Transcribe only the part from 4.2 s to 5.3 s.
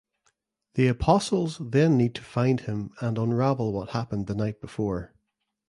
the night before.